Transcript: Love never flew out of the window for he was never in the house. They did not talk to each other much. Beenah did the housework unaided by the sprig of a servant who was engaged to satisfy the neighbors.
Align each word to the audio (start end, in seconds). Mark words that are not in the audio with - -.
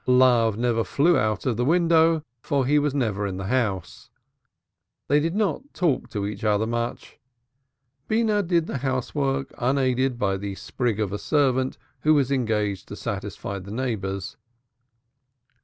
Love 0.07 0.57
never 0.57 0.83
flew 0.83 1.15
out 1.15 1.45
of 1.45 1.57
the 1.57 1.63
window 1.63 2.23
for 2.41 2.65
he 2.65 2.79
was 2.79 2.91
never 2.95 3.27
in 3.27 3.37
the 3.37 3.45
house. 3.45 4.09
They 5.07 5.19
did 5.19 5.35
not 5.35 5.61
talk 5.75 6.09
to 6.09 6.25
each 6.25 6.43
other 6.43 6.65
much. 6.65 7.19
Beenah 8.09 8.41
did 8.47 8.65
the 8.65 8.79
housework 8.79 9.53
unaided 9.59 10.17
by 10.17 10.37
the 10.37 10.55
sprig 10.55 10.99
of 10.99 11.13
a 11.13 11.19
servant 11.19 11.77
who 11.99 12.15
was 12.15 12.31
engaged 12.31 12.87
to 12.87 12.95
satisfy 12.95 13.59
the 13.59 13.69
neighbors. 13.69 14.37